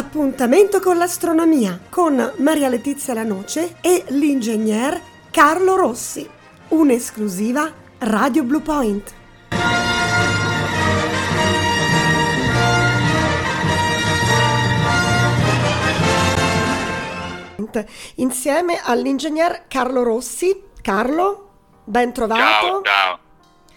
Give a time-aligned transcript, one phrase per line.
[0.00, 4.98] Appuntamento con l'astronomia con Maria Letizia Lanoce e l'ingegner
[5.30, 6.26] Carlo Rossi.
[6.68, 9.14] Un'esclusiva Radio Blue Point.
[18.14, 20.64] Insieme all'ingegner Carlo Rossi.
[20.80, 21.50] Carlo,
[21.84, 22.40] ben trovato.
[22.40, 23.18] Ciao, ciao.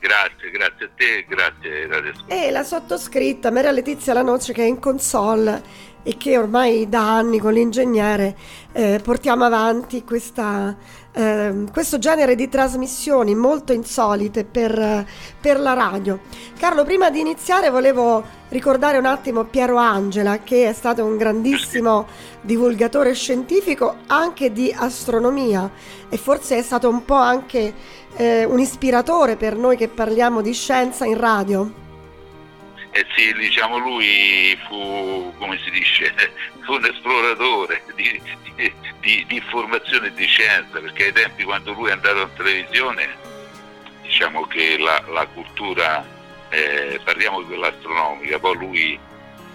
[0.04, 4.78] Grazie, grazie a te grazie Radio E la sottoscritta Maria Letizia Lanoce che è in
[4.78, 5.64] console
[6.04, 8.36] e che ormai da anni con l'ingegnere
[8.74, 10.76] eh, portiamo avanti questa,
[11.14, 15.06] eh, questo genere di trasmissioni molto insolite per,
[15.40, 16.20] per, la radio.
[16.60, 22.06] Carlo, prima di iniziare volevo ricordare un attimo Piero Angela, che è stato un grandissimo
[22.42, 25.72] divulgatore scientifico anche di astronomia
[26.10, 27.74] e forse è stato un po' anche
[28.16, 31.83] eh, un ispiratore per noi che parliamo di scienza in radio.
[32.96, 36.14] Eh sì, diciamo lui fu, come si dice,
[36.64, 38.22] fu un esploratore di,
[38.56, 43.18] di, di, informazione e di scienza, perché ai tempi quando lui è andato in televisione,
[44.04, 46.06] diciamo che la, la cultura,
[46.50, 49.00] eh, parliamo di quella astronomica, poi lui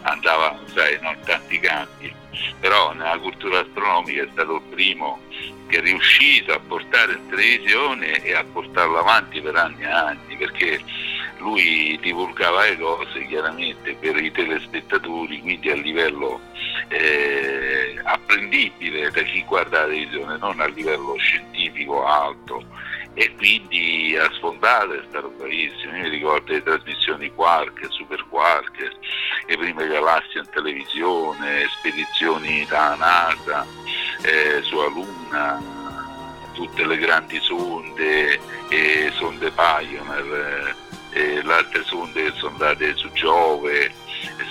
[0.03, 2.13] andava, sai, no, in tanti campi,
[2.59, 5.21] però nella cultura astronomica è stato il primo
[5.69, 10.37] che è riuscito a portare in televisione e a portarlo avanti per anni e anni,
[10.37, 10.83] perché
[11.39, 16.41] lui divulgava le cose chiaramente per i telespettatori, quindi a livello
[16.89, 22.65] eh, apprendibile da chi guarda la televisione, non a livello scientifico alto
[23.15, 25.97] e quindi ha sfondato, è stato bravissimo.
[25.97, 28.91] Io mi ricordo le trasmissioni Quark, Super Quark,
[29.47, 33.67] le prime galassie in televisione, spedizioni da NASA
[34.23, 35.61] eh, sulla Luna,
[36.53, 40.87] tutte le grandi sonde e sonde Pioneer.
[41.19, 43.91] Eh, le altre sonde che sono andate su Giove,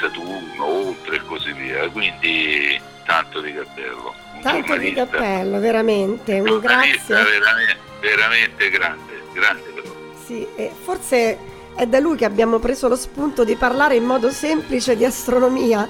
[0.02, 1.90] Saturno, oltre e così via.
[1.90, 4.14] Quindi tanto di cappello.
[4.42, 6.42] Tanto di cappello, veramente.
[6.42, 7.16] Un grazie.
[7.16, 9.88] Veramente, veramente grande, grande però.
[10.26, 11.38] Sì, e forse
[11.73, 15.88] è da lui che abbiamo preso lo spunto di parlare in modo semplice di astronomia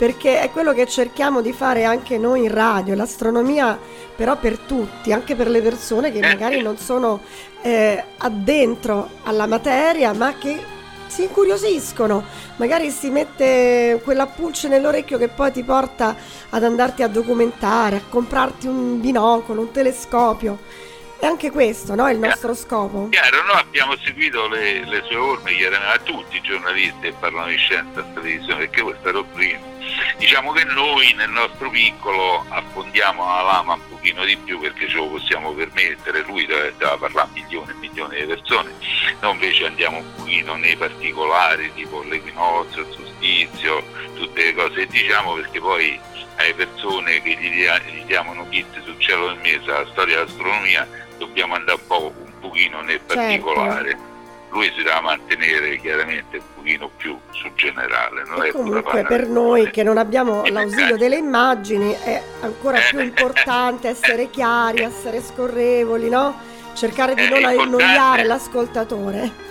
[0.00, 3.78] perché è quello che cerchiamo di fare anche noi in radio, l'astronomia
[4.16, 7.20] però per tutti, anche per le persone che magari non sono
[7.60, 10.58] eh, addentro alla materia, ma che
[11.06, 12.24] si incuriosiscono,
[12.56, 16.16] magari si mette quella pulce nell'orecchio che poi ti porta
[16.48, 20.88] ad andarti a documentare, a comprarti un binocolo, un telescopio.
[21.22, 22.08] E anche questo no?
[22.08, 23.10] è il nostro scopo.
[23.10, 27.56] Chiaro, noi abbiamo seguito le, le sue orme, a tutti i giornalisti che parlano di
[27.56, 29.78] scienza a televisione, perché questo era il primo.
[30.16, 34.96] Diciamo che noi nel nostro piccolo affondiamo la lama un pochino di più perché ce
[34.96, 38.72] lo possiamo permettere, lui deve parlare a milioni e milioni di persone,
[39.20, 43.82] noi invece andiamo un pochino nei particolari, tipo l'equinozio, il solstizio,
[44.14, 46.00] tutte le cose, diciamo perché poi
[46.40, 51.54] alle persone che gli, gli diamo notizie sul cielo del mese, la storia dell'astronomia, dobbiamo
[51.54, 53.14] andare un po' un pochino nel certo.
[53.14, 53.88] particolare.
[53.90, 54.08] Certo.
[54.52, 58.24] Lui si deve mantenere chiaramente un pochino più sul generale.
[58.24, 63.88] Non e comunque per noi che non abbiamo l'ausilio delle immagini è ancora più importante
[63.88, 66.36] essere chiari, essere scorrevoli, no?
[66.74, 69.48] Cercare di non annoiare l'ascoltatore.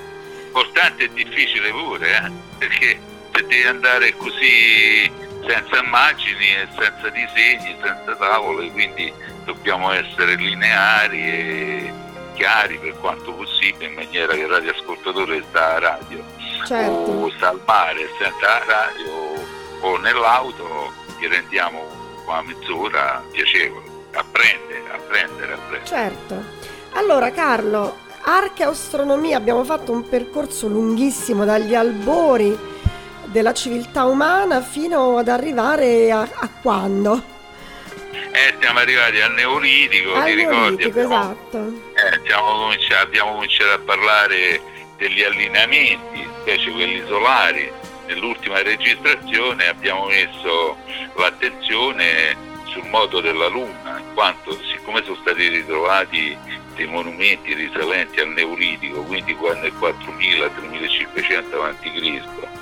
[0.47, 2.31] Importante e difficile pure, eh?
[2.57, 2.99] perché
[3.33, 5.09] se devi andare così
[5.47, 9.11] senza immagini e senza disegni, senza tavole, quindi
[9.45, 11.93] dobbiamo essere lineari e
[12.33, 16.23] chiari per quanto possibile in maniera che il radioascoltatore sta a radio
[16.65, 17.11] certo.
[17.11, 19.43] o sta al mare senza la radio
[19.81, 21.83] o nell'auto gli rendiamo
[22.25, 25.85] una mezz'ora piacevole apprendere, apprendere, apprendere.
[25.85, 26.43] Certo.
[26.93, 32.57] Allora Carlo, archeastronomia abbiamo fatto un percorso lunghissimo dagli albori
[33.31, 37.37] della civiltà umana fino ad arrivare a, a quando?
[38.31, 40.83] Eh, siamo arrivati al Neolitico, al ti ricordi?
[40.83, 41.57] Abbiamo, esatto.
[41.95, 44.61] Eh, cominciato, abbiamo cominciato a parlare
[44.97, 47.71] degli allineamenti, specie quelli solari.
[48.07, 50.77] Nell'ultima registrazione abbiamo messo
[51.15, 52.35] l'attenzione
[52.65, 56.37] sul modo della Luna, in quanto siccome sono stati ritrovati
[56.75, 62.58] dei monumenti risalenti al Neolitico, quindi nel 4000-3500 a.C.,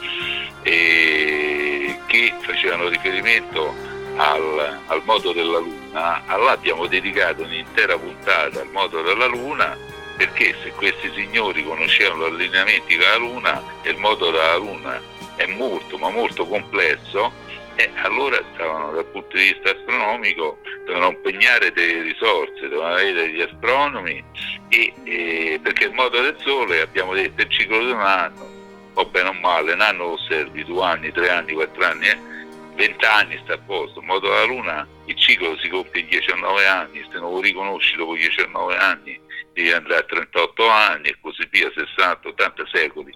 [2.07, 3.73] che facevano riferimento
[4.17, 9.77] al, al modo della Luna, allora abbiamo dedicato un'intera puntata al modo della Luna
[10.17, 14.99] perché se questi signori conoscevano gli allineamenti della Luna e il modo della Luna
[15.35, 17.31] è molto ma molto complesso,
[17.75, 23.41] eh, allora stavano dal punto di vista astronomico, dovevano impegnare delle risorse, dovevano avere degli
[23.41, 24.23] astronomi
[24.69, 28.56] e, e, perché il modo del Sole abbiamo detto il ciclo di un anno,
[28.97, 32.17] o bene o male, un anno lo osservi, due anni, tre anni, quattro anni, eh,
[32.75, 36.65] 20 anni sta a posto, in modo la Luna il ciclo si compie in 19
[36.65, 41.47] anni, se non lo riconosci dopo 19 anni devi andare a 38 anni e così
[41.49, 43.11] via, 60, 80 secoli.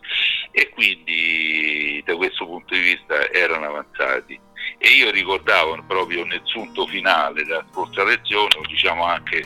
[0.51, 4.39] E quindi da questo punto di vista erano avanzati.
[4.79, 9.43] E io ricordavo proprio nel sunto finale della scorsa lezione, diciamo anche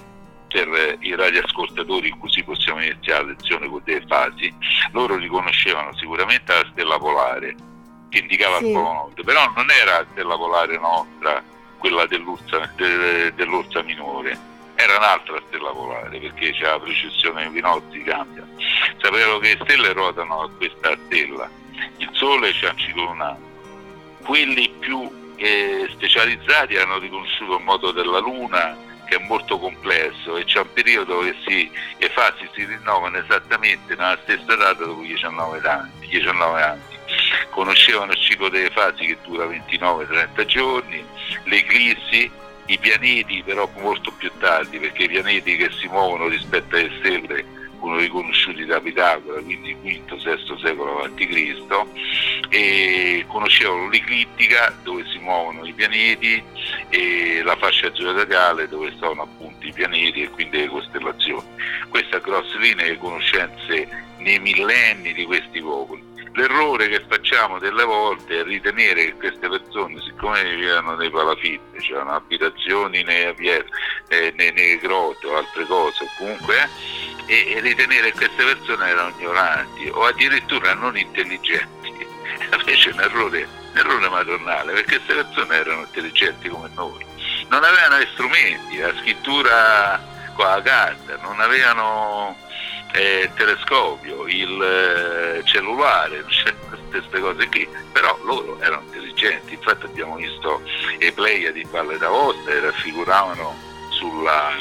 [0.64, 4.54] per i radioascoltatori così possiamo iniziare la lezione con delle fasi,
[4.94, 7.56] loro riconoscevano sicuramente la stella polare
[8.10, 8.68] che indicava sì.
[8.68, 11.44] il polo nord, però non era la stella polare nostra,
[11.78, 14.40] quella dell'Ursa, de, dell'Orsa minore,
[14.76, 18.48] era un'altra stella polare perché c'è la precessione dei nozzi cambia.
[19.02, 21.50] Sapevano che le stelle ruotano a questa stella,
[21.98, 23.40] il Sole c'è un ciclo lunare,
[24.24, 30.46] quelli più eh, specializzati hanno riconosciuto il modo della Luna che è molto complesso e
[30.46, 35.68] c'è un periodo che si, le fasi si rinnovano esattamente nella stessa data dopo 19
[35.68, 35.92] anni.
[36.08, 36.82] 19 anni
[37.50, 41.06] conoscevano il ciclo delle fasi che dura 29-30 giorni,
[41.44, 42.30] le eclissi,
[42.68, 47.46] i pianeti però molto più tardi perché i pianeti che si muovono rispetto alle stelle
[47.78, 51.56] furono riconosciuti da Pitagora, quindi V-VI secolo a.C.
[52.50, 56.44] e conoscevano l'eclittica dove si muovono i pianeti
[56.96, 61.48] e la fascia zodiacale dove sono appunto i pianeti e quindi le costellazioni.
[61.90, 63.88] Queste a grosse linee le conoscenze
[64.20, 70.02] nei millenni di questi popoli l'errore che facciamo delle volte è ritenere che queste persone,
[70.02, 73.34] siccome vivevano nei palafitte, cioè abitazioni nei,
[74.08, 76.70] eh, nei, grotte o altre cose, comunque,
[77.26, 81.94] eh, e, ritenere che queste persone erano ignoranti o addirittura non intelligenti.
[82.58, 87.06] Invece è un errore, errore madornale, perché queste persone erano intelligenti come noi.
[87.50, 90.02] Non avevano strumenti, la scrittura
[90.34, 92.36] con la carta, non avevano
[92.94, 96.24] eh, telescopio, il eh, cellulare,
[96.90, 100.62] queste cose qui, però loro erano intelligenti, infatti abbiamo visto
[101.00, 103.56] i Pleiadi Valle d'Aosta e raffiguravano
[103.90, 104.52] sulla,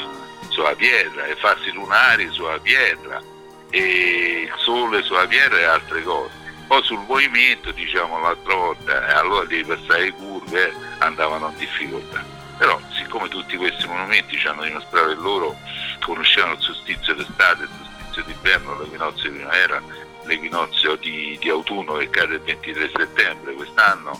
[0.49, 3.21] sulla pietra, i fassi lunari sulla pietra,
[3.69, 6.44] e il sole sulla pietra e altre cose.
[6.67, 12.23] Poi sul movimento, diciamo l'altra volta, eh, allora devi passare le curve, andavano in difficoltà.
[12.57, 15.57] Però siccome tutti questi monumenti ci hanno dimostrato che loro
[16.03, 17.69] conoscevano il solstizio d'estate, il
[18.15, 19.81] l'equinozio d'inverno, l'equinozio di primavera,
[20.23, 24.19] l'equinozio di, di, autunno che cade il 23 settembre quest'anno,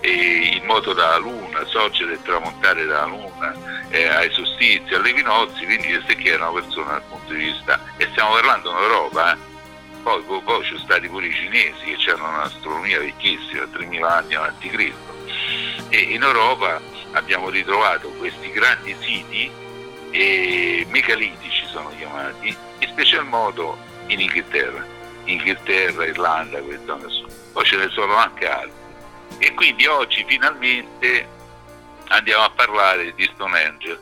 [0.00, 3.54] e il moto dalla luna, sorgere e tramontare dalla luna,
[3.88, 8.32] eh, ai solstizi, all'equinozio, quindi queste che erano persone dal punto di vista, e stiamo
[8.32, 9.51] parlando in Europa, eh?
[10.02, 14.34] Poi, poi, poi ci sono stati pure i cinesi che hanno un'astronomia vecchissima, 3000 anni
[14.34, 15.16] avanti Cristo,
[15.88, 16.80] e in Europa
[17.12, 19.50] abbiamo ritrovato questi grandi siti
[20.10, 24.84] e megalitici sono chiamati, in special modo in Inghilterra,
[25.24, 27.08] Inghilterra, Irlanda, queste zone
[27.52, 28.80] poi ce ne sono anche altri.
[29.38, 31.26] E quindi oggi finalmente
[32.08, 34.00] andiamo a parlare di Stonehenge,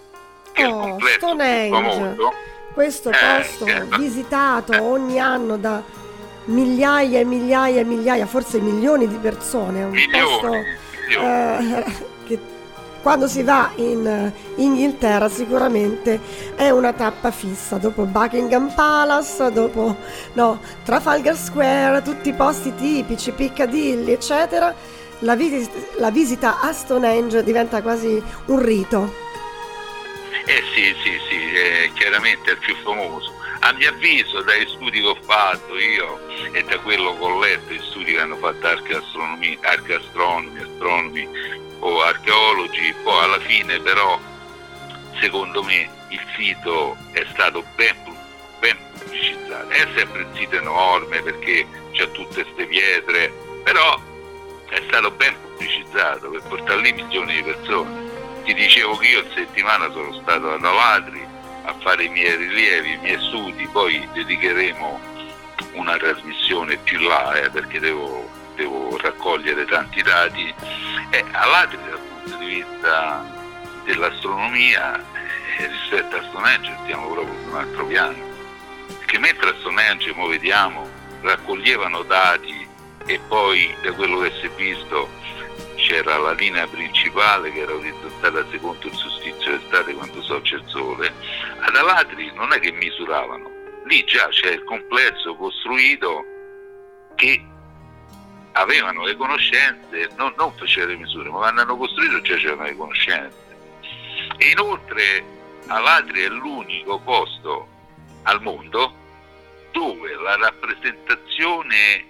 [0.53, 1.71] che oh, è il oh, complesso Stonehenge.
[1.71, 2.35] famoso.
[2.73, 4.79] Questo eh, posto eh, visitato eh.
[4.79, 5.83] ogni anno da
[6.45, 9.85] migliaia e migliaia e migliaia, forse milioni di persone.
[9.85, 10.49] Un milioni, posto
[11.07, 11.75] milioni.
[11.75, 11.85] Eh,
[12.27, 12.39] che
[13.03, 16.21] quando si va in Inghilterra sicuramente
[16.55, 19.97] è una tappa fissa, dopo Buckingham Palace, dopo
[20.35, 24.75] no, Trafalgar Square, tutti i posti tipici, Piccadilly, eccetera,
[25.21, 29.29] la, vis- la visita a Stonehenge diventa quasi un rito.
[30.51, 33.33] Eh sì, sì, sì, è chiaramente il più famoso.
[33.61, 36.19] A mio avviso, dai studi che ho fatto io
[36.51, 41.29] e da quello che ho letto, gli studi che hanno fatto archeastronomi, archeastronomi, astronomi
[41.79, 44.19] o archeologi, poi alla fine però
[45.21, 47.95] secondo me il sito è stato ben,
[48.59, 54.03] ben pubblicizzato, è sempre un sito enorme perché c'è tutte queste pietre, però
[54.69, 58.10] è stato ben pubblicizzato per portare lì milioni di persone.
[58.51, 61.25] Ti dicevo che io in settimana sono stato a Novatri
[61.63, 65.01] a fare i miei rilievi, i miei studi, poi dedicheremo
[65.75, 70.53] una trasmissione più là eh, perché devo devo raccogliere tanti dati.
[71.11, 73.25] E all'altro dal punto di vista
[73.85, 74.99] dell'astronomia
[75.59, 78.19] eh, rispetto a Stonehenge stiamo proprio su un altro piano.
[78.99, 80.91] Perché mentre a Stonehenge come vediamo
[81.21, 82.67] raccoglievano dati
[83.07, 85.09] e poi da quello che si è visto
[85.81, 91.13] c'era la linea principale che era orizzontale secondo il solstizio d'estate quando sorge il sole
[91.59, 93.51] ad Alatri non è che misuravano
[93.85, 96.25] lì già c'è il complesso costruito
[97.17, 97.45] che
[98.53, 102.77] avevano le conoscenze, non, non facevano le misure, ma quando hanno costruito già c'erano le
[102.77, 103.37] conoscenze.
[104.37, 105.25] E inoltre
[105.67, 107.69] Alatri è l'unico posto
[108.23, 108.95] al mondo
[109.73, 112.10] dove la rappresentazione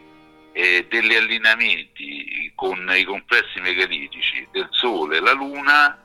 [0.53, 5.99] eh, degli allineamenti con i complessi megalitici del Sole e la Luna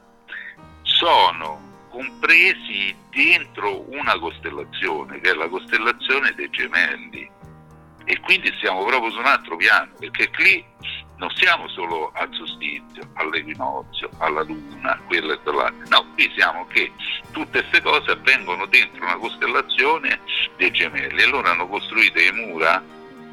[0.83, 7.29] sono compresi dentro una costellazione, che è la costellazione dei gemelli.
[8.05, 10.63] E quindi siamo proprio su un altro piano, perché qui
[11.17, 15.87] non siamo solo al solstizio, all'equinozio, alla luna, quello e quell'altro.
[15.87, 16.91] No, qui siamo che
[17.31, 20.19] tutte queste cose avvengono dentro una costellazione
[20.57, 21.23] dei gemelli.
[21.23, 22.83] Allora hanno costruito le mura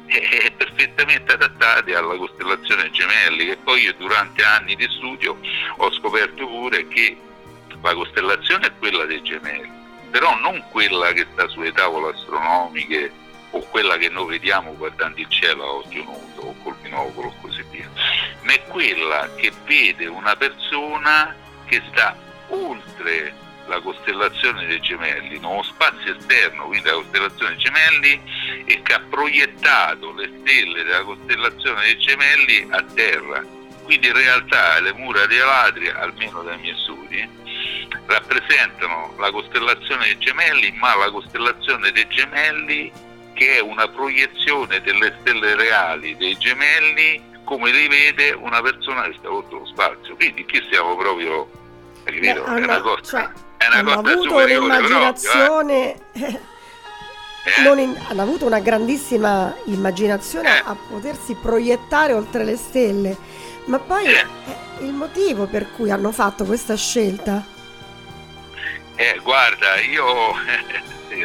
[0.07, 5.37] eh, perfettamente adattate alla costellazione gemelli, che poi io durante anni di studio
[5.77, 7.17] ho scoperto pure che
[7.81, 9.71] la costellazione è quella dei gemelli,
[10.09, 13.11] però non quella che sta sulle tavole astronomiche
[13.51, 17.35] o quella che noi vediamo guardando il cielo a occhio nudo o col binocolo o
[17.41, 17.89] così via,
[18.41, 22.15] ma è quella che vede una persona che sta
[22.49, 28.21] oltre la costellazione dei gemelli, in uno spazio esterno, quindi la costellazione dei gemelli,
[28.65, 33.43] e che ha proiettato le stelle della costellazione dei gemelli a terra.
[33.83, 37.27] Quindi in realtà le mura di Alatria, almeno dai miei studi,
[38.05, 42.91] rappresentano la costellazione dei gemelli, ma la costellazione dei gemelli
[43.33, 49.15] che è una proiezione delle stelle reali dei gemelli come li vede una persona che
[49.17, 50.15] sta oltre lo spazio.
[50.15, 51.49] Quindi qui siamo proprio,
[52.03, 52.43] capito?
[52.43, 53.29] Beh, è una cosa, cioè,
[53.71, 55.99] hanno avuto un'immaginazione...
[56.11, 56.51] Proprio, eh.
[57.45, 57.81] Eh?
[57.81, 60.61] In, hanno avuto una grandissima immaginazione eh?
[60.63, 63.17] a potersi proiettare oltre le stelle,
[63.65, 64.25] ma poi eh.
[64.79, 67.43] il motivo per cui hanno fatto questa scelta?
[68.95, 70.05] Eh, guarda, io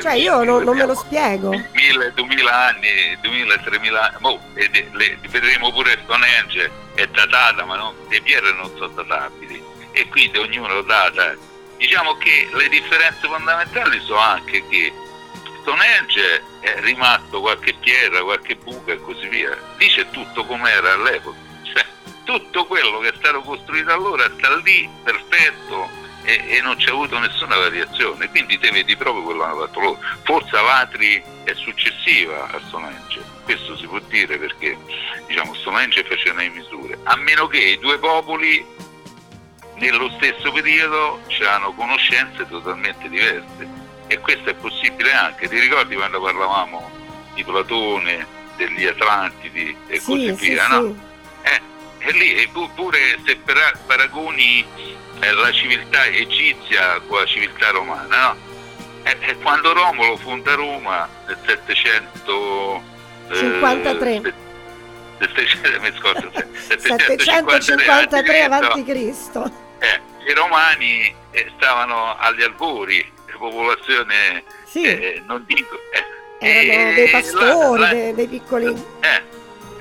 [0.00, 1.50] Cioè io non, non me lo spiego.
[1.50, 7.76] 1000, 2000 anni, 2000, 3000 anni, boh, le, le, vedremo pure Stonehenge, è datata, ma
[7.76, 11.34] non, le pietre non sono databili e quindi ognuno data.
[11.78, 14.92] Diciamo che le differenze fondamentali sono anche che
[15.60, 19.56] Stonehenge è rimasto qualche pietra, qualche buca e così via.
[19.78, 21.38] Lì c'è tutto come era all'epoca.
[21.62, 21.84] Cioè,
[22.24, 25.88] tutto quello che è stato costruito allora sta lì, perfetto,
[26.22, 29.80] e, e, non c'è avuto nessuna variazione, quindi te vedi proprio quello che hanno fatto
[29.80, 29.98] loro.
[30.24, 34.76] Forse Alatri è successiva a Stonehenge, questo si può dire perché
[35.26, 38.62] diciamo, Stonehenge faceva le misure, a meno che i due popoli
[39.78, 46.20] nello stesso periodo hanno conoscenze totalmente diverse e questo è possibile anche, ti ricordi quando
[46.20, 46.90] parlavamo
[47.34, 50.70] di Platone, degli Atlantidi e sì, così sì, via, sì.
[50.70, 50.94] no?
[51.42, 51.60] Eh,
[51.98, 53.38] e lì pure se
[53.86, 54.66] paragoni
[55.20, 58.36] eh, la civiltà egizia con la civiltà romana, no?
[59.04, 64.22] E, e quando Romolo fonda Roma nel 753 eh,
[66.56, 74.82] 753 avanti Cristo eh, i romani eh, stavano agli albori la popolazione sì.
[74.82, 75.78] eh, non dico
[76.40, 78.66] eh, erano dei pastori la, la, dei, dei piccoli
[79.00, 79.36] eh,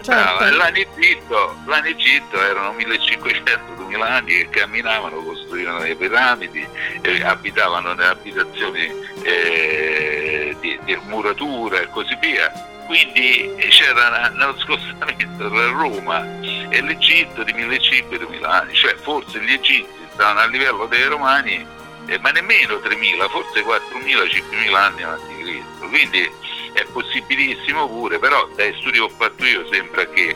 [0.07, 0.43] certo.
[0.77, 6.65] Egitto, l'anno Egitto erano 1500-2000 anni che camminavano, costruivano le piramidi,
[7.01, 8.91] eh, abitavano nelle abitazioni
[9.23, 12.51] eh, di, di, muratura e così via.
[12.87, 16.25] Quindi c'era uno scostamento tra Roma
[16.69, 21.65] e l'Egitto di 1500-2000 anni, cioè forse gli egizi stavano a livello dei romani,
[22.05, 25.87] eh, ma nemmeno 3.000, forse 4.000-5.000 anni avanti Cristo.
[25.89, 26.31] Quindi
[26.73, 30.35] è possibilissimo pure, però dai studi che ho fatto io sembra che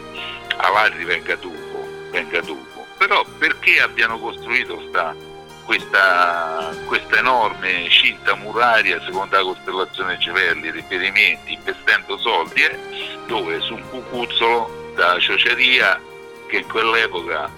[0.58, 2.86] Alatri venga dopo, venga dopo.
[2.98, 5.16] Però perché abbiano costruito sta,
[5.66, 12.80] questa, questa, enorme cinta muraria secondo la costellazione Gemelli, riferimenti, investendo soldi, eh,
[13.28, 16.00] dove su un cucuzzolo da ciociaria
[16.48, 17.50] che in quell'epoca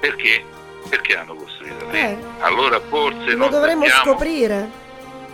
[0.00, 0.44] perché?
[0.88, 1.90] Perché hanno costruito?
[1.90, 4.70] Eh, Allora forse lo dovremmo sappiamo, scoprire.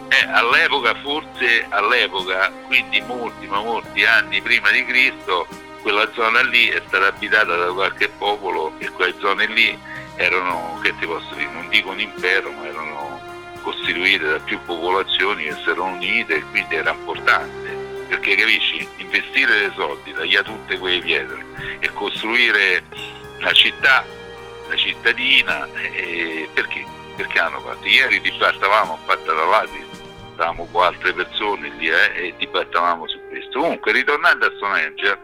[0.08, 5.46] Eh, all'epoca, forse all'epoca, quindi molti, ma molti anni prima di Cristo,
[5.82, 9.78] quella zona lì è stata abitata da qualche popolo e quelle zone lì
[10.16, 13.20] erano, che ti posso dire, non dico un impero, ma erano
[13.62, 17.80] costituite da più popolazioni che si erano unite e quindi era importante.
[18.08, 21.44] Perché capisci, investire dei soldi, tagliare tutte quelle pietre
[21.78, 22.84] e costruire
[23.38, 24.04] una città,
[24.66, 26.84] una cittadina, eh, perché?
[27.16, 27.86] Perché hanno fatto?
[27.86, 29.84] Ieri dibattavamo, fatta da Lati,
[30.34, 33.60] stavamo con altre persone lì eh, e dibattavamo su questo.
[33.60, 35.18] Comunque, ritornando a Stonehenge,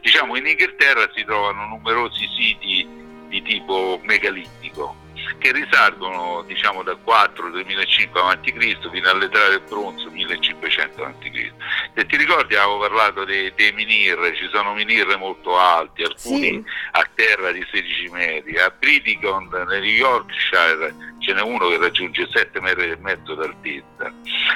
[0.00, 3.05] diciamo in Inghilterra si trovano numerosi siti
[3.36, 5.04] di tipo megalittico
[5.38, 8.90] che risalgono diciamo da 4-2005 a.C.
[8.90, 11.52] fino all'età del bronzo 1500 a.C.
[11.94, 16.64] Se ti ricordi avevo parlato dei, dei menhir, ci sono menhir molto alti, alcuni sì.
[16.92, 22.60] a terra di 16 metri, a Bridicon nel Yorkshire ce n'è uno che raggiunge 7
[22.60, 24.12] metri e mezzo d'altezza,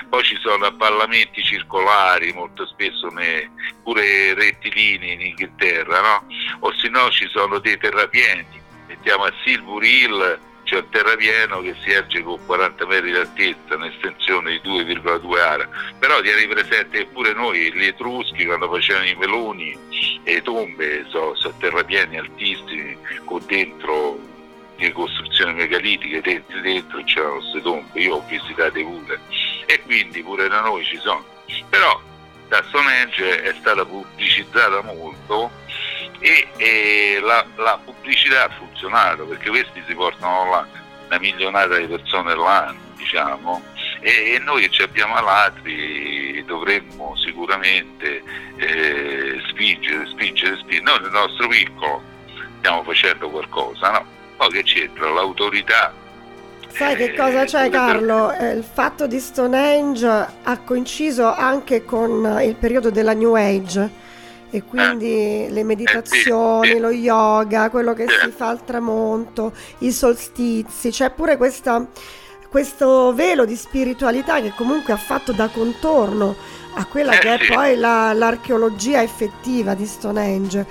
[0.09, 3.51] poi ci sono avvallamenti circolari, molto spesso ne,
[3.83, 6.27] pure rettilinei in Inghilterra, no?
[6.61, 8.60] o se no ci sono dei terrapieni,
[9.01, 13.75] mettiamo a Silver Hill c'è un terrapieno che si erge con 40 metri di altezza,
[13.75, 19.17] un'estensione di 2,2 ara, però tieni presente che pure noi, gli Etruschi, quando facevano i
[19.17, 19.77] meloni
[20.23, 24.19] e le tombe, sono so terrapieni altissimi, con dentro
[24.77, 29.19] le costruzioni megalitiche, dentro, dentro c'erano queste tombe, io ho visitate pure,
[29.67, 31.25] e quindi pure da noi ci sono.
[31.69, 32.01] Però
[32.51, 35.53] da Stonehenge è stata pubblicizzata molto
[36.19, 40.67] e, e la, la, pubblicità ha funzionato perché questi si portano là
[41.07, 43.63] una milionata di persone l'anno diciamo
[44.01, 48.21] e, e noi che ci abbiamo alatri dovremmo sicuramente
[48.57, 52.03] eh, spingere, spingere, spingere noi nel nostro piccolo
[52.59, 54.07] stiamo facendo qualcosa no?
[54.37, 55.95] poi che c'entra l'autorità
[56.73, 58.33] Sai che cosa c'è Carlo?
[58.33, 60.07] Eh, il fatto di Stonehenge
[60.43, 64.09] ha coinciso anche con il periodo della New Age
[64.51, 65.49] e quindi eh.
[65.51, 71.11] le meditazioni, eh, sì, lo yoga, quello che si fa al tramonto, i solstizi, c'è
[71.11, 71.87] pure questa,
[72.49, 76.35] questo velo di spiritualità che comunque ha fatto da contorno
[76.75, 80.67] a quella eh, che è poi la, l'archeologia effettiva di Stonehenge.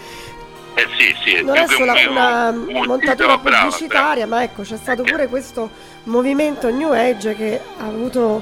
[0.80, 4.44] Eh sì, sì, non è solo una montatura pubblicitaria, brava.
[4.44, 5.70] ma ecco c'è stato pure questo
[6.04, 8.42] movimento New Age che ha avuto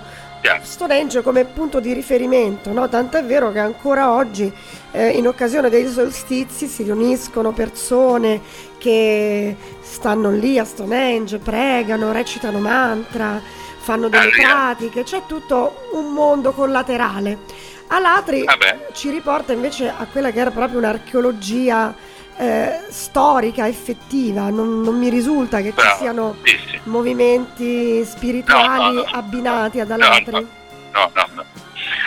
[0.62, 2.88] Stonehenge come punto di riferimento, no?
[2.88, 4.52] tant'è vero che ancora oggi
[4.92, 8.42] eh, in occasione dei solstizi si riuniscono persone
[8.78, 13.42] che stanno lì a Stonehenge, pregano, recitano mantra,
[13.80, 17.40] fanno delle pratiche, c'è tutto un mondo collaterale.
[17.88, 18.90] Alatri Vabbè.
[18.94, 21.96] ci riporta invece a quella che era proprio un'archeologia
[22.38, 25.90] eh, storica, effettiva, non, non, mi risulta che Bravo.
[25.92, 26.80] ci siano sì, sì.
[26.84, 29.08] movimenti spirituali no, no, no.
[29.12, 30.32] abbinati ad Alatri.
[30.32, 31.46] No, no, no.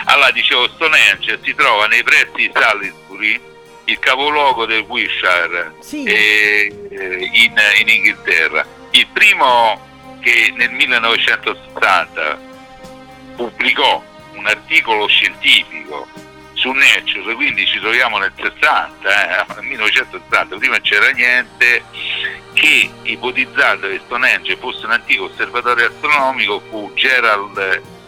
[0.05, 3.39] Allora dicevo, Stonehenge si trova nei pressi di Salisbury,
[3.85, 6.03] il capoluogo del Wiltshire sì.
[6.03, 8.65] eh, in, in Inghilterra.
[8.91, 9.79] Il primo
[10.21, 12.39] che nel 1960
[13.35, 14.01] pubblicò
[14.33, 16.07] un articolo scientifico
[16.61, 21.83] su Nature, quindi ci troviamo nel 60, eh, 1960, prima c'era niente,
[22.53, 27.57] che ipotizzando che Stonehenge fosse un antico osservatorio astronomico fu Gerald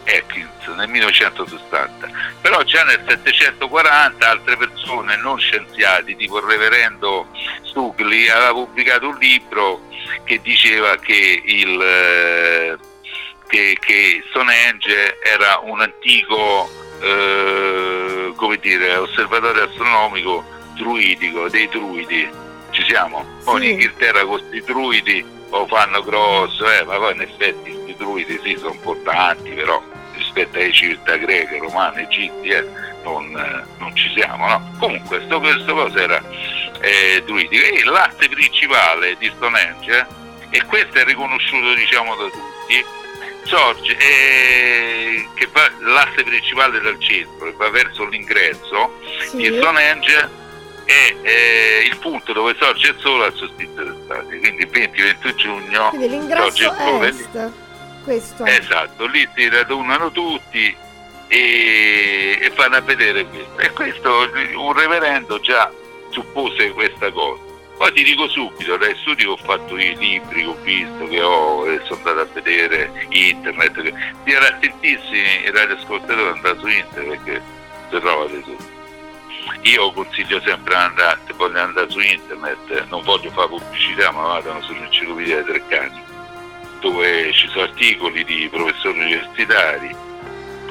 [0.04, 2.08] Atkins nel 1960,
[2.40, 7.26] però già nel 740 altre persone non scienziati, tipo il reverendo
[7.64, 9.88] Stugli, aveva pubblicato un libro
[10.22, 12.78] che diceva che, il, eh,
[13.48, 17.43] che, Stonehenge era un antico eh,
[18.64, 20.42] dire, osservatorio astronomico
[20.74, 22.28] druidico, dei druidi,
[22.70, 23.24] ci siamo?
[23.44, 23.66] Poi sì.
[23.66, 28.40] in Inghilterra con questi druidi lo fanno grosso, eh, ma poi in effetti questi druidi
[28.42, 29.82] sì sono importanti, però
[30.14, 32.66] rispetto alle civiltà greche, romane, egizi, eh,
[33.04, 34.48] non, eh, non, ci siamo.
[34.48, 34.72] No?
[34.78, 36.22] Comunque questa cosa era
[36.80, 40.06] eh, druidica e l'asse principale di Stonehenge,
[40.50, 42.84] eh, e questo è riconosciuto diciamo da tutti,
[43.44, 49.36] sorge eh, che va l'asse principale del centro, che va verso l'ingresso sì.
[49.36, 50.42] di Stonehenge
[50.84, 55.88] è eh, il punto dove sorge il sole al solstizio d'estate, quindi il 20-21 giugno
[55.88, 57.08] quindi l'ingresso sorge il sole.
[57.08, 57.50] Est.
[58.04, 58.44] Questo.
[58.44, 60.76] Esatto, lì si radunano tutti
[61.26, 63.58] e, e fanno a vedere questo.
[63.58, 65.72] E questo un reverendo già
[66.10, 67.43] suppose questa cosa.
[67.76, 71.20] Poi ti dico subito, dai studi che ho fatto i libri che ho visto, che
[71.20, 77.22] ho, e sono andato a vedere internet, che siete attentissimi i radioascoltatori andare su internet
[77.22, 77.42] perché
[77.90, 78.72] si trovate tutto.
[79.62, 84.62] Io consiglio sempre andare, se vogliono andare su internet, non voglio fare pubblicità, ma vadano
[84.62, 86.12] sull'enciclopedia dei Treccani
[86.84, 89.96] dove ci sono articoli di professori universitari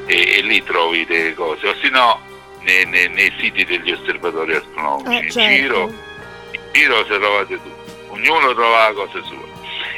[0.06, 2.20] e, e lì trovi delle cose, o se no
[2.60, 5.26] nei, nei, nei, siti degli osservatori astronomici.
[5.26, 5.50] Eh, certo.
[5.50, 5.92] In giro,
[6.74, 9.52] giro se trovate tutto, ognuno trova la cosa sua.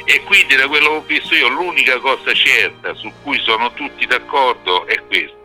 [0.05, 4.05] E quindi da quello che ho visto io l'unica cosa certa su cui sono tutti
[4.05, 5.35] d'accordo è questa.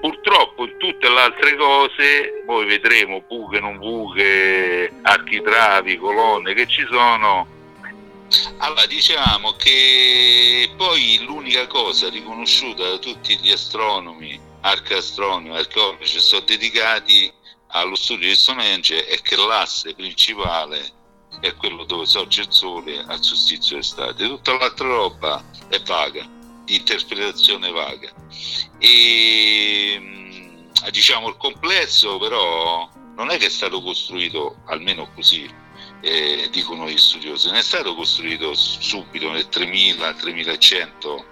[0.00, 6.86] Purtroppo in tutte le altre cose, poi vedremo buche, non buche, architravi, colonne che ci
[6.88, 7.56] sono,
[8.58, 17.32] allora, diciamo che poi l'unica cosa riconosciuta da tutti gli astronomi, arcastronomi, archeologi, sono dedicati
[17.68, 20.92] allo studio di Stonehenge è che l'asse principale
[21.40, 26.26] è quello dove sorge il sole al solstizio d'estate, tutta l'altra roba è vaga,
[26.64, 28.10] di interpretazione vaga.
[28.78, 35.48] E mm, diciamo il complesso però non è che è stato costruito, almeno così
[36.00, 41.24] eh, dicono gli studiosi, non è stato costruito subito nel 3000-3100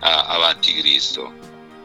[0.00, 1.32] avanti Cristo,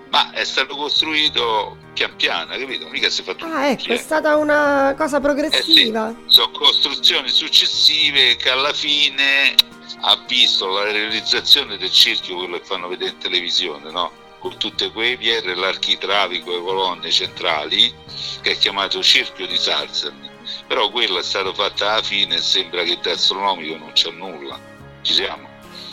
[0.09, 2.87] ma è stato costruito pian piano, capito?
[2.89, 3.51] Mica si fa tutto.
[3.51, 6.09] Ah, ecco, è stata una cosa progressiva.
[6.09, 9.53] Eh sì, sono costruzioni successive che alla fine
[10.01, 14.11] ha visto la realizzazione del cerchio, quello che fanno vedere in televisione, no?
[14.39, 17.93] con tutte quei pietre, l'architravico e colonne centrali,
[18.41, 20.29] che è chiamato cerchio di Sarsen
[20.67, 24.59] però quella è stata fatta alla fine e sembra che da astronomico non c'è nulla.
[25.01, 25.48] Ci siamo.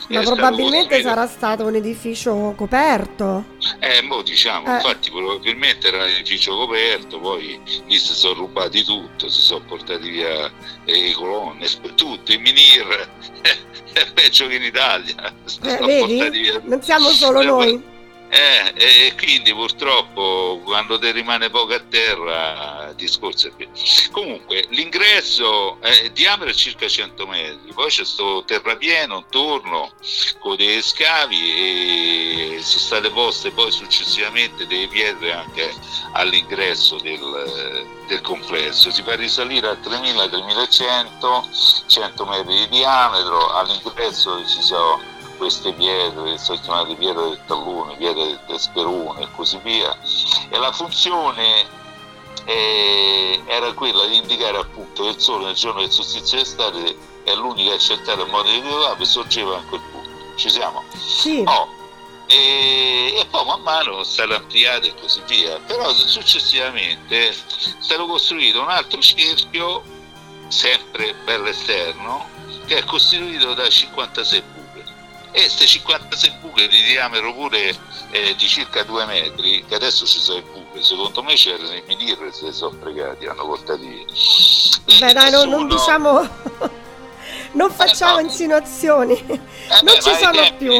[0.08, 3.44] Ma probabilmente sarà stato un edificio coperto.
[3.80, 4.74] Eh, mo diciamo, eh.
[4.76, 10.08] infatti probabilmente era un edificio coperto, poi lì si sono rubati tutto, si sono portati
[10.08, 10.50] via
[10.84, 13.08] le colonne, tutto, i minir,
[13.92, 15.34] è peggio che in Italia.
[15.62, 16.52] Eh, vedi?
[16.62, 17.94] Non siamo solo noi.
[18.28, 23.68] Eh, e quindi purtroppo quando ti rimane poco a terra il discorso è più.
[24.10, 29.92] Comunque l'ingresso è diametro è circa 100 metri, poi c'è questo terrapieno intorno
[30.40, 35.72] con dei scavi e sono state poste poi successivamente delle pietre anche
[36.12, 38.90] all'ingresso del, del complesso.
[38.90, 46.60] Si fa risalire a 3000-3100, 100 metri di diametro, all'ingresso ci sono queste pietre sono
[46.60, 49.96] chiamate pietre del tallone, pietre del tesperone e così via.
[50.48, 51.64] E la funzione
[52.44, 57.34] eh, era quella di indicare appunto che il sole nel giorno del solstizio d'estate è
[57.34, 60.36] l'unica accettata in modo rilevabile sorgeva a quel punto.
[60.36, 60.84] Ci siamo?
[60.94, 61.42] Sì.
[61.46, 61.68] Oh,
[62.26, 65.58] e, e, poi man mano stato ampliato e così via.
[65.60, 67.34] Però successivamente è
[67.78, 69.82] stato costruito un altro cerchio,
[70.48, 72.28] sempre bello esterno,
[72.66, 74.55] che è costituito da 56 punti
[75.36, 77.76] e queste 56 buche di diametro pure
[78.10, 81.82] eh, di circa 2 metri, che adesso ci sono i buche, secondo me c'erano i
[81.86, 84.98] minir se sono fregati, hanno portati via.
[84.98, 86.26] Beh dai, non, non diciamo,
[87.52, 88.28] non facciamo eh, no.
[88.28, 89.40] insinuazioni, eh,
[89.82, 90.72] non beh, ci sono tempi, più.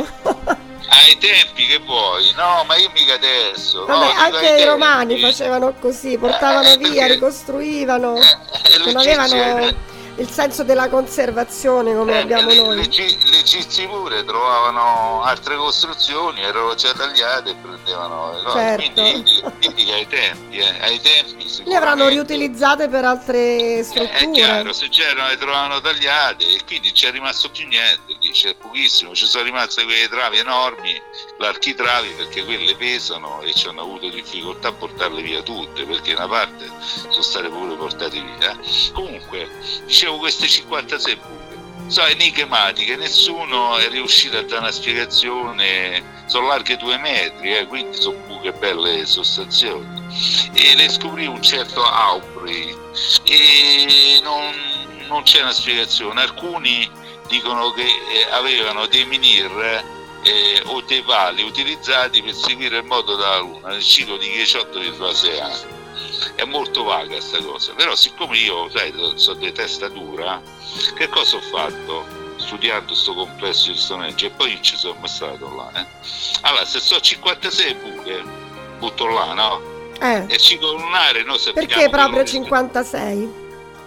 [0.88, 3.84] ai tempi che vuoi, no, ma io mica adesso.
[3.84, 9.94] Vabbè, no, anche i romani facevano così, portavano eh, via, perché, ricostruivano, eh, non avevano
[10.16, 12.76] il senso della conservazione come eh, abbiamo le, noi.
[12.76, 18.34] Le, le Cizi pure trovavano altre costruzioni, erano già tagliate e prendevano.
[18.52, 19.02] Certo.
[19.02, 24.18] Quindi, quindi ai tempi, eh, ai tempi le avranno riutilizzate per altre strutture.
[24.18, 28.54] Eh, è chiaro, se c'erano le trovavano tagliate e quindi c'è rimasto più niente, c'è
[28.54, 31.00] pochissimo, ci sono rimaste quelle travi enormi,
[31.38, 36.28] l'architravi perché quelle pesano e ci hanno avuto difficoltà a portarle via tutte perché una
[36.28, 36.70] parte
[37.10, 38.58] sono state pure portate via.
[38.92, 39.48] Comunque,
[39.84, 41.34] dicevo dicevo queste 56 buche
[41.88, 47.96] sono enigmatiche, nessuno è riuscito a dare una spiegazione, sono larghe due metri, eh, quindi
[47.96, 49.86] sono buche belle sostanziose.
[50.52, 52.76] E le scoprì un certo Aubrey
[53.24, 54.52] e non,
[55.06, 56.22] non c'è una spiegazione.
[56.22, 56.90] Alcuni
[57.28, 59.50] dicono che eh, avevano dei minir
[60.22, 65.40] eh, o dei pali utilizzati per seguire il modo della Luna nel ciclo di 18,6
[65.40, 65.75] anni
[66.34, 70.40] è molto vaga questa cosa, però siccome io, sai, sono di testa dura,
[70.94, 72.24] che cosa ho fatto?
[72.36, 75.80] Studiando questo complesso di Stonehenge e poi ci sono stato là.
[75.80, 75.86] Eh?
[76.42, 78.22] Allora, se so 56 buche,
[78.78, 79.60] butto là, no?
[80.00, 80.26] Eh.
[80.28, 81.66] E lunare noi sappiamo...
[81.66, 83.32] Perché proprio 56?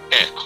[0.10, 0.44] Ecco,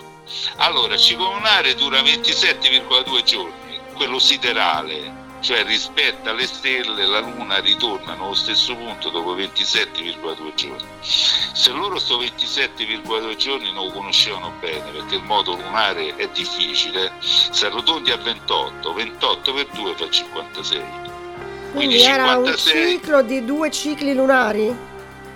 [0.58, 7.60] allora, il ciclo lunare dura 27,2 giorni, quello siderale cioè rispetto alle stelle la Luna
[7.60, 10.88] ritorna allo stesso punto dopo 27,2 giorni.
[11.01, 17.12] Se loro sto 27,2 giorni non lo conoscevano bene perché il modo lunare è difficile,
[17.19, 20.77] se arrotondi a 28, 28 per 2 fa 56.
[20.79, 24.73] Quindi, Quindi era un ciclo di due cicli lunari?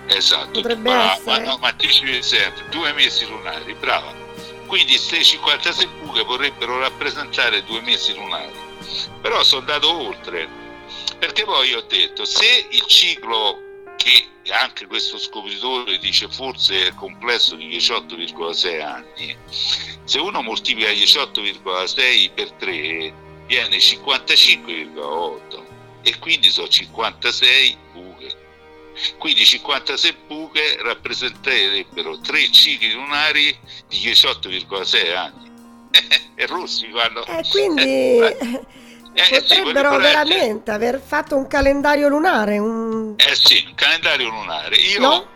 [0.06, 1.44] Esatto, Potrebbe ma, essere.
[1.44, 4.14] ma, no, ma ti sempre, due mesi lunari, brava.
[4.64, 8.67] Quindi queste 56 buche vorrebbero rappresentare due mesi lunari
[9.20, 10.66] però sono andato oltre.
[11.18, 13.62] Perché poi ho detto se il ciclo
[13.96, 19.36] che anche questo scopritore dice forse è complesso di 18,6 anni
[20.08, 23.12] se uno moltiplica 18,6 per 3
[23.46, 25.66] viene 55,8
[26.02, 28.46] e quindi sono 56 buche.
[29.18, 33.54] Quindi 56 buche rappresenterebbero 3 cicli lunari
[33.88, 35.48] di 18,6 anni
[36.34, 38.64] e russi vanno e quindi eh,
[39.12, 43.14] eh, potrebbero sì, veramente aver fatto un calendario lunare un...
[43.16, 45.26] eh sì un calendario lunare io no?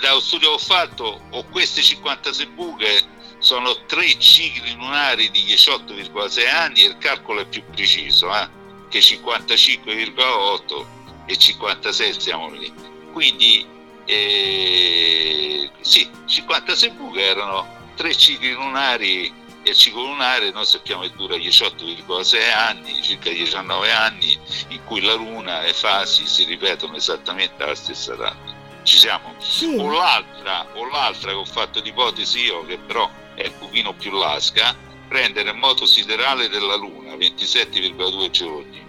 [0.00, 6.82] da studio ho fatto ho queste 56 buche sono tre cicli lunari di 18,6 anni
[6.82, 8.48] e il calcolo è più preciso, eh?
[8.88, 10.84] che 55,8
[11.26, 12.72] e 56 siamo lì.
[13.12, 13.66] Quindi
[14.04, 17.66] eh, sì, 56 buche erano
[17.96, 19.32] tre cicli lunari
[19.62, 25.00] e il ciclo lunare noi sappiamo che dura 18,6 anni, circa 19 anni, in cui
[25.00, 28.54] la luna e le fasi si ripetono esattamente alla stessa data.
[28.84, 29.34] Ci siamo?
[29.38, 29.74] Sì.
[29.76, 34.12] O, l'altra, o l'altra che ho fatto l'ipotesi io, che però è un pochino più
[34.12, 34.76] lasca,
[35.08, 38.84] prendere il moto siderale della Luna, 27,2 giorni,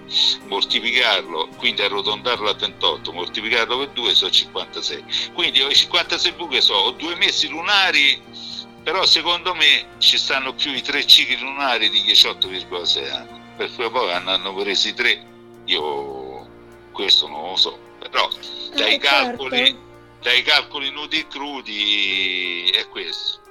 [0.48, 5.32] moltiplicarlo, quindi arrotondarlo a 28, moltiplicarlo per 2 sono 56.
[5.34, 8.22] Quindi ho i 56 buche so, ho due mesi lunari,
[8.88, 13.89] però secondo me ci stanno più i tre cicli lunari di 18,6 anni, per cui
[13.89, 15.21] poi hanno presi tre,
[15.65, 16.47] io
[16.93, 18.30] questo non lo so, però
[18.76, 19.80] dai, eh, calcoli, certo.
[20.21, 23.41] dai calcoli nudi e crudi è questo.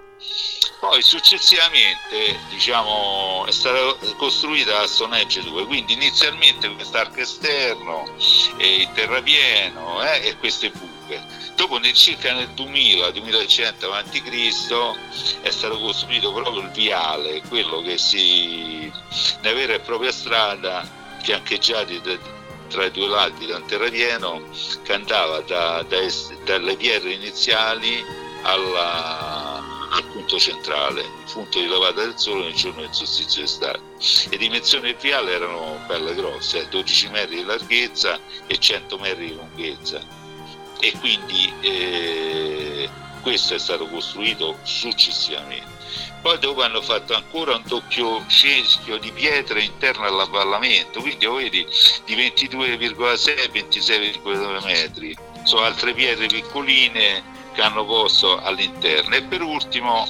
[0.80, 8.10] Poi successivamente diciamo, è stata costruita la Stonehenge 2, quindi inizialmente quest'arco esterno,
[8.56, 10.95] il terrapieno eh, e queste buche.
[11.54, 15.40] Dopo nel circa nel 2000-2100 a.C.
[15.42, 18.90] è stato costruito proprio il viale, quello che si,
[19.40, 20.88] una vera e propria strada
[21.22, 22.18] fiancheggiati da,
[22.68, 24.42] tra i due lati da un terrapieno
[24.82, 25.98] che andava da, da,
[26.44, 28.04] dalle pietre iniziali
[28.42, 33.80] alla al punto centrale, il punto di lavata del sole nel giorno del solstizio d'estate.
[34.30, 39.34] Le dimensioni del viale erano belle grosse, 12 metri di larghezza e 100 metri di
[39.34, 40.25] lunghezza.
[40.80, 42.88] E quindi eh,
[43.22, 45.74] questo è stato costruito successivamente.
[46.22, 51.66] Poi dopo hanno fatto ancora un doppio ceschio di pietre interno all'avvallamento, quindi vedi
[52.04, 55.16] di 22,6 26,9 metri.
[55.44, 60.06] Sono altre pietre piccoline che hanno posto all'interno e per ultimo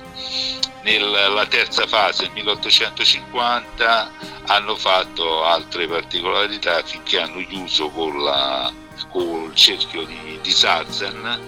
[0.83, 4.11] nella terza fase, 1850,
[4.47, 8.73] hanno fatto altre particolarità finché hanno chiuso con, la,
[9.11, 11.41] con il cerchio di, di Sarzen,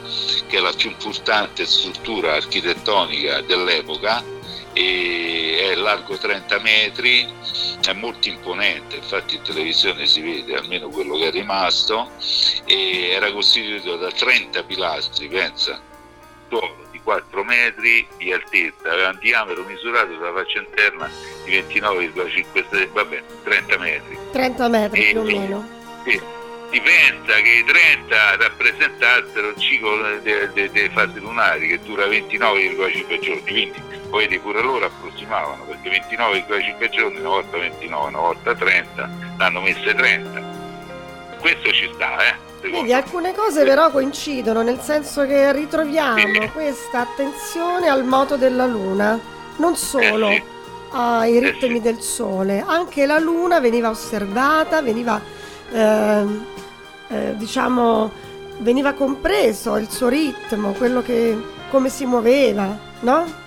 [0.47, 4.23] che è la più importante struttura architettonica dell'epoca,
[4.73, 7.27] è largo 30 metri,
[7.85, 12.11] è molto imponente, infatti in televisione si vede almeno quello che è rimasto,
[12.67, 15.81] era costituito da 30 pilastri, pensa,
[16.49, 21.11] suolo di 4 metri di altezza, aveva un diametro misurato sulla faccia interna
[21.45, 24.19] di 29,5 vabbè, 30 metri.
[24.33, 25.69] 30 metri e, più o meno.
[26.05, 26.21] Sì,
[26.71, 33.43] si pensa che i 30 rappresentassero il ciclo delle fasi lunari che dura 29,5 giorni,
[33.43, 39.61] quindi poi pure loro approssimavano perché 29,5 giorni, una volta 29, una volta 30, l'hanno
[39.61, 40.57] messe 30.
[41.41, 42.47] Questo ci sta, eh?
[42.61, 46.51] Vedi, alcune cose però coincidono, nel senso che ritroviamo sì.
[46.53, 49.19] questa attenzione al moto della luna,
[49.57, 50.43] non solo eh sì.
[50.91, 51.81] ai eh ritmi sì.
[51.81, 55.23] del sole, anche la luna veniva osservata, veniva,
[55.73, 56.27] eh,
[57.09, 58.13] eh, diciamo,
[58.59, 61.37] veniva compreso il suo ritmo, quello che,
[61.71, 63.47] come si muoveva, no?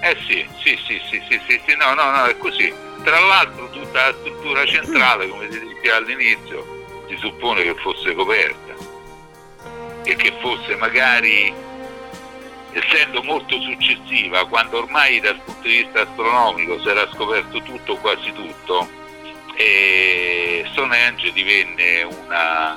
[0.00, 2.72] Eh sì, sì, sì, sì, sì, sì, sì, no, no, no, è così.
[3.02, 8.74] Tra l'altro tutta la struttura centrale, come ti dicevo all'inizio, si suppone che fosse coperta
[10.04, 11.52] e che fosse magari,
[12.72, 18.32] essendo molto successiva, quando ormai dal punto di vista astronomico si era scoperto tutto, quasi
[18.32, 18.88] tutto,
[19.56, 22.74] e Stonehenge divenne una,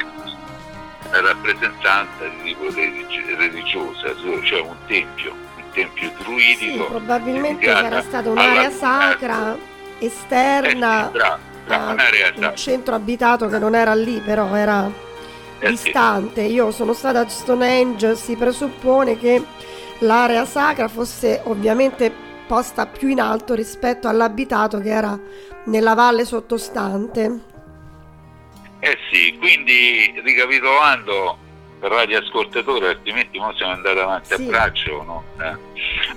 [1.08, 4.14] una rappresentanza di tipo religiosa,
[4.44, 6.84] cioè un tempio, un tempio druidico.
[6.84, 9.58] Sì, probabilmente c'era stata un'area sacra
[10.00, 11.12] esterna.
[11.12, 11.94] Eh sì, Ah,
[12.36, 14.90] un centro abitato che non era lì, però era
[15.60, 16.46] eh, distante.
[16.46, 16.54] Sì.
[16.54, 19.44] Io sono stata a Stonehenge, si presuppone che
[20.00, 25.20] l'area sacra fosse ovviamente posta più in alto rispetto all'abitato che era
[25.66, 27.56] nella valle sottostante.
[28.80, 31.38] Eh sì, quindi ricapitolando
[31.80, 34.34] per radioascoltatori, altrimenti non siamo andati avanti sì.
[34.34, 35.04] a braccio.
[35.04, 35.24] No?
[35.40, 35.58] Eh.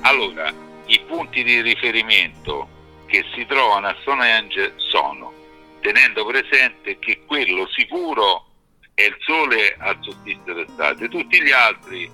[0.02, 0.52] Allora,
[0.86, 2.68] i punti di riferimento
[3.06, 5.32] che si trovano a Stonehenge sono
[5.80, 8.46] tenendo presente che quello sicuro
[8.94, 12.10] è il sole al solstizio d'estate, tutti gli altri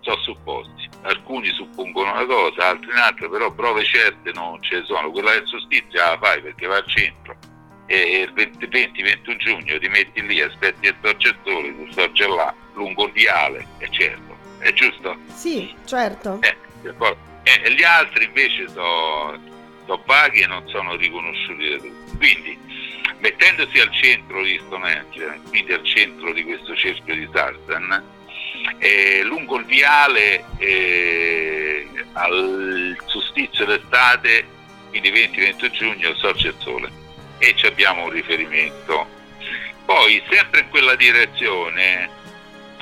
[0.00, 5.10] sono supposti, alcuni suppongono una cosa, altri un'altra, però prove certe non ce ne sono,
[5.10, 7.36] quella del solstizio la fai perché va al centro
[7.86, 10.96] e il 20-21 giugno ti metti lì, aspetti il
[11.42, 15.16] sole, tu sorge là, lungo il viale, è certo, è giusto?
[15.34, 16.38] Sì, certo.
[16.40, 19.38] Eh, eh, gli altri invece sono
[19.86, 22.16] so vaghi e non sono riconosciuti da tutti.
[22.16, 22.58] Quindi
[23.18, 28.02] mettendosi al centro di Stonehenge, quindi al centro di questo cerchio di Tarzan,
[28.78, 34.46] eh, lungo il viale eh, al solstizio d'estate,
[34.88, 36.90] quindi 20-21 giugno, sorge il sole
[37.38, 39.18] e ci abbiamo un riferimento.
[39.84, 42.08] Poi, sempre in quella direzione,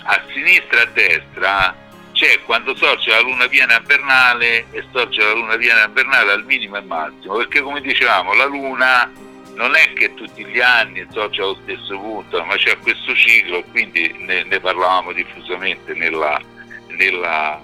[0.02, 1.76] a sinistra e a destra,
[2.12, 6.76] c'è quando sorge la luna piena invernale e sorge la luna piena invernale al minimo
[6.76, 9.10] e massimo, perché come dicevamo la luna
[9.58, 14.14] non è che tutti gli anni sorge allo stesso punto, ma c'è questo ciclo, quindi
[14.18, 16.40] ne, ne parlavamo diffusamente nella,
[16.86, 17.60] nella,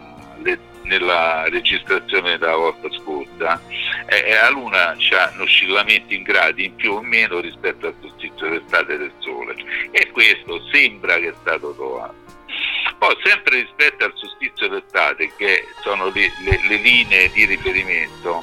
[0.83, 3.63] nella, registrazione della volta scorsa,
[4.07, 8.49] e, e la Luna ha oscillamenti in gradi in più o meno rispetto al solstizio
[8.49, 9.55] d'estate del Sole.
[9.93, 12.23] E questo sembra che è stato trovato.
[12.99, 18.43] Poi sempre rispetto al solstizio d'estate, che sono le, le, le linee di riferimento,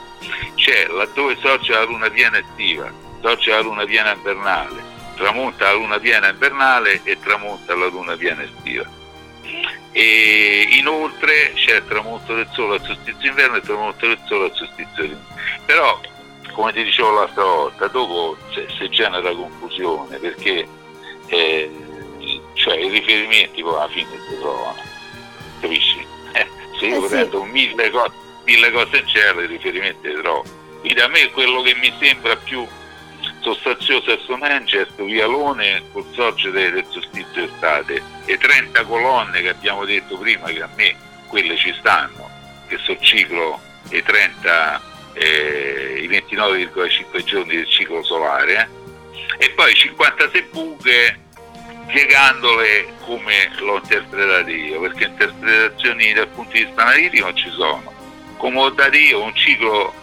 [0.55, 4.83] c'è laddove sorge la luna piena estiva, sorge la luna piena invernale,
[5.15, 8.99] tramonta la luna piena invernale e tramonta la luna piena estiva.
[9.91, 14.45] E inoltre c'è il tramonto del sole al solstizio inverno e il tramonto del sole
[14.45, 15.35] al solstizio d'inverno.
[15.65, 15.99] Però,
[16.53, 20.67] come ti dicevo l'altra volta, dopo si genera confusione perché
[21.27, 21.71] eh,
[22.53, 24.81] cioè i riferimenti poi alla fine si trovano,
[25.59, 26.09] capisci?
[26.33, 26.47] Eh,
[26.79, 27.51] se io eh prendo sì.
[27.51, 28.11] mille, cose,
[28.45, 30.45] mille cose in cielo i riferimenti li trovo.
[30.79, 32.65] Quindi a me quello che mi sembra più
[33.41, 38.01] sostanzioso Stonehenge, questo vialone sorgere del solstizio estate.
[38.25, 40.95] E 30 colonne che abbiamo detto prima che a me
[41.27, 42.29] quelle ci stanno,
[42.67, 44.81] che sono ciclo e 30
[45.13, 48.69] eh, i 29,5 giorni del ciclo solare
[49.37, 51.19] eh, e poi 56 buche
[51.87, 57.91] spiegandole come l'ho interpretato io, perché interpretazioni dal punto di vista analitico ci sono.
[58.37, 59.93] Come ho dato io un ciclo,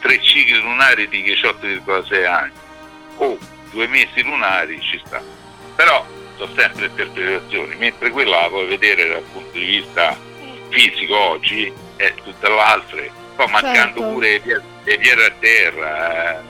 [0.00, 2.66] tre cicli lunari di 18,6 anni
[3.18, 3.38] o
[3.70, 5.22] due mesi lunari ci sta.
[5.76, 6.04] Però
[6.36, 10.16] sono sempre interpretazioni, mentre quella la puoi vedere dal punto di vista
[10.68, 13.02] fisico oggi è tutta l'altra,
[13.36, 14.12] poi mancando certo.
[14.12, 14.42] pure
[14.84, 16.42] le pietre a terra, eh,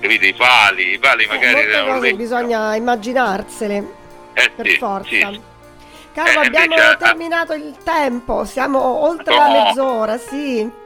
[0.00, 1.54] capite, i pali, i pali magari...
[1.54, 3.92] Molte cose bisogna immaginarsele
[4.32, 5.08] eh, per sì, forza.
[5.08, 5.40] Sì.
[6.12, 9.40] Carlo, eh, abbiamo invece, terminato il tempo, siamo oltre no.
[9.40, 10.84] la mezz'ora, sì.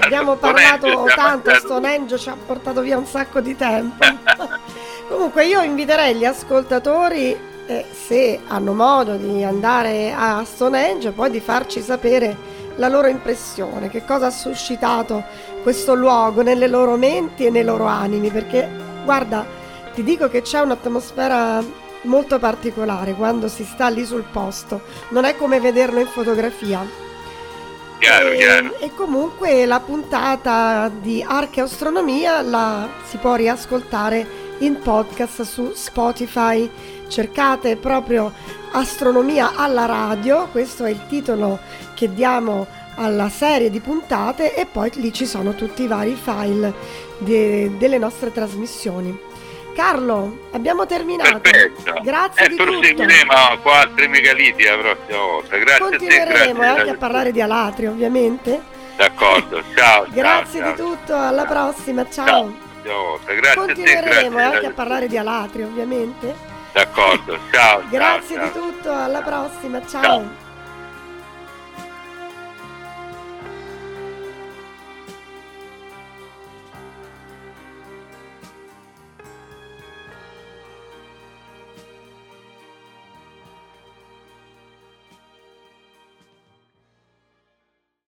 [0.00, 4.04] Abbiamo parlato tanto, Stonehenge ci ha portato via un sacco di tempo.
[5.08, 11.40] Comunque io inviterei gli ascoltatori, eh, se hanno modo di andare a Stonehenge, poi di
[11.40, 12.36] farci sapere
[12.76, 15.24] la loro impressione, che cosa ha suscitato
[15.62, 18.68] questo luogo nelle loro menti e nei loro animi, perché
[19.04, 19.44] guarda,
[19.94, 21.62] ti dico che c'è un'atmosfera
[22.02, 27.07] molto particolare quando si sta lì sul posto, non è come vederlo in fotografia.
[27.98, 28.78] Chiaro, e, chiaro.
[28.78, 34.26] e comunque la puntata di Archeastronomia la si può riascoltare
[34.58, 36.70] in podcast su Spotify.
[37.08, 38.32] Cercate proprio
[38.72, 41.58] Astronomia alla radio, questo è il titolo
[41.94, 46.74] che diamo alla serie di puntate e poi lì ci sono tutti i vari file
[47.18, 49.27] de- delle nostre trasmissioni.
[49.78, 51.38] Carlo, abbiamo terminato.
[51.38, 52.00] Perfetto.
[52.02, 53.70] Grazie eh, di proseguiremo tutto.
[53.70, 55.56] altri megaliti la prossima volta.
[55.56, 58.60] Grazie Continueremo a te, grazie anche a parlare di alatri, ovviamente.
[58.96, 60.06] D'accordo, ciao.
[60.10, 62.52] grazie ciao, di tutto, alla prossima, ciao.
[62.84, 63.20] ciao.
[63.24, 66.34] Grazie Continueremo a te, anche a parlare di alatri, ovviamente.
[66.72, 67.82] D'accordo, ciao.
[67.88, 70.02] grazie ciao, di tutto, alla prossima, ciao.
[70.02, 70.46] ciao.